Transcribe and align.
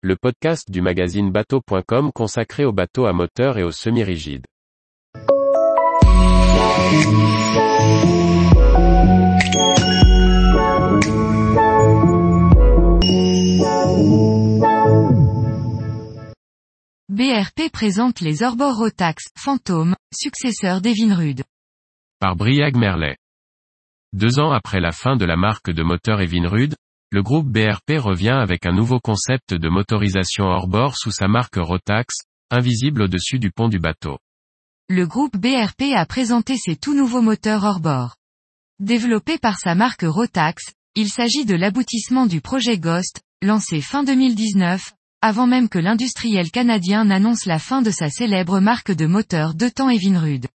le 0.00 0.14
podcast 0.14 0.70
du 0.70 0.80
magazine 0.80 1.32
bateau.com 1.32 2.12
consacré 2.14 2.64
aux 2.64 2.72
bateaux 2.72 3.06
à 3.06 3.12
moteur 3.12 3.58
et 3.58 3.64
aux 3.64 3.72
semi-rigides. 3.72 4.46
BRP 17.08 17.72
présente 17.72 18.20
les 18.20 18.44
Orbor 18.44 18.76
Rotax 18.76 19.24
Fantôme, 19.36 19.96
successeurs 20.14 20.80
d'Evinrude. 20.80 21.42
Par 22.20 22.36
Briag 22.36 22.76
Merlet. 22.76 23.16
Deux 24.12 24.38
ans 24.38 24.52
après 24.52 24.78
la 24.78 24.92
fin 24.92 25.16
de 25.16 25.24
la 25.24 25.36
marque 25.36 25.70
de 25.72 25.82
moteur 25.82 26.20
Evinrude, 26.20 26.76
le 27.10 27.22
groupe 27.22 27.46
BRP 27.46 27.98
revient 27.98 28.36
avec 28.38 28.66
un 28.66 28.72
nouveau 28.72 29.00
concept 29.00 29.54
de 29.54 29.68
motorisation 29.70 30.44
hors-bord 30.44 30.94
sous 30.94 31.10
sa 31.10 31.26
marque 31.26 31.56
Rotax, 31.56 32.14
invisible 32.50 33.02
au-dessus 33.02 33.38
du 33.38 33.50
pont 33.50 33.68
du 33.68 33.78
bateau. 33.78 34.18
Le 34.90 35.06
groupe 35.06 35.36
BRP 35.36 35.94
a 35.94 36.04
présenté 36.04 36.58
ses 36.58 36.76
tout 36.76 36.94
nouveaux 36.94 37.22
moteurs 37.22 37.64
hors-bord. 37.64 38.16
Développé 38.78 39.38
par 39.38 39.58
sa 39.58 39.74
marque 39.74 40.02
Rotax, 40.02 40.74
il 40.96 41.08
s'agit 41.08 41.46
de 41.46 41.54
l'aboutissement 41.54 42.26
du 42.26 42.42
projet 42.42 42.78
Ghost, 42.78 43.22
lancé 43.40 43.80
fin 43.80 44.04
2019, 44.04 44.92
avant 45.22 45.46
même 45.46 45.70
que 45.70 45.78
l'industriel 45.78 46.50
canadien 46.50 47.06
n'annonce 47.06 47.46
la 47.46 47.58
fin 47.58 47.80
de 47.80 47.90
sa 47.90 48.10
célèbre 48.10 48.60
marque 48.60 48.92
de 48.92 49.06
moteurs 49.06 49.54
deux 49.54 49.70
temps 49.70 49.88
Evinrude. 49.88 50.46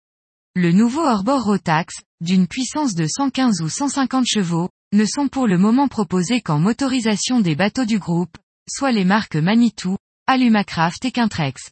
Le 0.55 0.71
nouveau 0.71 1.01
hors-bord 1.01 1.45
Rotax, 1.45 1.95
d'une 2.21 2.47
puissance 2.47 2.93
de 2.93 3.07
115 3.07 3.61
ou 3.61 3.69
150 3.69 4.25
chevaux, 4.27 4.69
ne 4.93 5.05
sont 5.05 5.27
pour 5.27 5.47
le 5.47 5.57
moment 5.57 5.87
proposés 5.87 6.39
qu'en 6.39 6.59
motorisation 6.59 7.39
des 7.39 7.55
bateaux 7.55 7.85
du 7.85 7.97
groupe, 7.97 8.37
soit 8.69 8.91
les 8.91 9.05
marques 9.05 9.35
Manitou, 9.35 9.97
Alumacraft 10.27 11.03
et 11.05 11.11
Quintrex. 11.11 11.71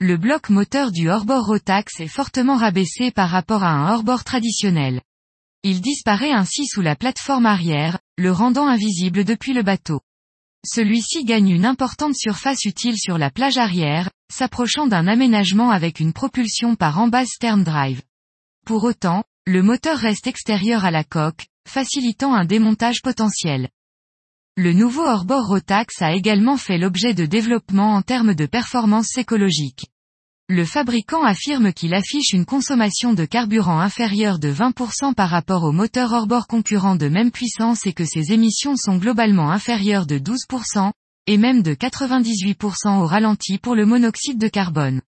Le 0.00 0.16
bloc 0.16 0.50
moteur 0.50 0.90
du 0.90 1.08
hors-bord 1.08 1.46
Rotax 1.46 2.00
est 2.00 2.08
fortement 2.08 2.56
rabaissé 2.56 3.12
par 3.12 3.30
rapport 3.30 3.62
à 3.62 3.70
un 3.70 3.94
hors-bord 3.94 4.24
traditionnel. 4.24 5.00
Il 5.62 5.80
disparaît 5.80 6.32
ainsi 6.32 6.66
sous 6.66 6.82
la 6.82 6.96
plateforme 6.96 7.46
arrière, 7.46 8.00
le 8.18 8.32
rendant 8.32 8.66
invisible 8.66 9.24
depuis 9.24 9.52
le 9.52 9.62
bateau. 9.62 10.00
Celui-ci 10.66 11.24
gagne 11.24 11.50
une 11.50 11.64
importante 11.64 12.16
surface 12.16 12.64
utile 12.64 12.98
sur 12.98 13.16
la 13.16 13.30
plage 13.30 13.58
arrière, 13.58 14.10
s'approchant 14.32 14.88
d'un 14.88 15.06
aménagement 15.06 15.70
avec 15.70 16.00
une 16.00 16.12
propulsion 16.12 16.74
par 16.74 16.98
en 16.98 17.06
base 17.06 17.28
stern 17.28 17.62
drive. 17.62 18.02
Pour 18.66 18.82
autant, 18.82 19.22
le 19.46 19.62
moteur 19.62 19.98
reste 19.98 20.26
extérieur 20.26 20.84
à 20.84 20.90
la 20.90 21.04
coque, 21.04 21.46
facilitant 21.68 22.34
un 22.34 22.44
démontage 22.44 23.02
potentiel. 23.02 23.68
Le 24.56 24.72
nouveau 24.72 25.02
hors-bord 25.02 25.48
Rotax 25.48 26.00
a 26.00 26.12
également 26.12 26.56
fait 26.56 26.78
l'objet 26.78 27.12
de 27.12 27.26
développement 27.26 27.94
en 27.94 28.02
termes 28.02 28.34
de 28.34 28.46
performance 28.46 29.18
écologique. 29.18 29.86
Le 30.48 30.64
fabricant 30.66 31.24
affirme 31.24 31.72
qu'il 31.72 31.94
affiche 31.94 32.32
une 32.34 32.44
consommation 32.44 33.14
de 33.14 33.24
carburant 33.24 33.80
inférieure 33.80 34.38
de 34.38 34.52
20% 34.52 35.14
par 35.14 35.30
rapport 35.30 35.64
au 35.64 35.72
moteur 35.72 36.12
hors-bord 36.12 36.46
concurrent 36.46 36.96
de 36.96 37.08
même 37.08 37.30
puissance 37.30 37.86
et 37.86 37.94
que 37.94 38.04
ses 38.04 38.32
émissions 38.32 38.76
sont 38.76 38.98
globalement 38.98 39.50
inférieures 39.50 40.06
de 40.06 40.18
12%, 40.18 40.92
et 41.26 41.38
même 41.38 41.62
de 41.62 41.72
98% 41.72 43.00
au 43.00 43.06
ralenti 43.06 43.56
pour 43.56 43.74
le 43.74 43.86
monoxyde 43.86 44.38
de 44.38 44.48
carbone. 44.48 45.00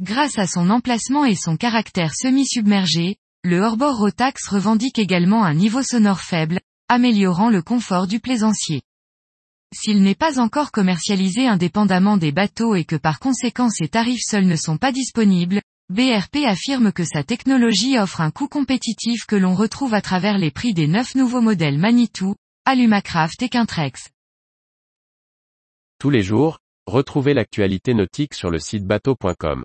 Grâce 0.00 0.38
à 0.38 0.46
son 0.46 0.68
emplacement 0.68 1.24
et 1.24 1.34
son 1.34 1.56
caractère 1.56 2.14
semi-submergé, 2.14 3.16
le 3.44 3.60
hors-bord 3.60 3.98
Rotax 3.98 4.46
revendique 4.48 5.00
également 5.00 5.44
un 5.44 5.54
niveau 5.54 5.82
sonore 5.82 6.20
faible, 6.20 6.60
améliorant 6.88 7.50
le 7.50 7.60
confort 7.60 8.06
du 8.06 8.20
plaisancier. 8.20 8.82
S'il 9.74 10.02
n'est 10.02 10.14
pas 10.14 10.38
encore 10.38 10.70
commercialisé 10.70 11.48
indépendamment 11.48 12.16
des 12.16 12.30
bateaux 12.30 12.76
et 12.76 12.84
que 12.84 12.94
par 12.94 13.18
conséquent 13.18 13.68
ses 13.68 13.88
tarifs 13.88 14.22
seuls 14.22 14.46
ne 14.46 14.54
sont 14.54 14.78
pas 14.78 14.92
disponibles, 14.92 15.60
BRP 15.88 16.44
affirme 16.46 16.92
que 16.92 17.04
sa 17.04 17.24
technologie 17.24 17.98
offre 17.98 18.20
un 18.20 18.30
coût 18.30 18.48
compétitif 18.48 19.26
que 19.26 19.36
l'on 19.36 19.54
retrouve 19.54 19.94
à 19.94 20.00
travers 20.00 20.38
les 20.38 20.52
prix 20.52 20.72
des 20.72 20.86
neuf 20.86 21.16
nouveaux 21.16 21.40
modèles 21.40 21.78
Manitou, 21.78 22.36
Alumacraft 22.64 23.42
et 23.42 23.48
Quintrex. 23.48 24.10
Tous 25.98 26.10
les 26.10 26.22
jours, 26.22 26.60
retrouvez 26.86 27.34
l'actualité 27.34 27.92
nautique 27.92 28.34
sur 28.34 28.50
le 28.50 28.60
site 28.60 28.86
bateau.com. 28.86 29.64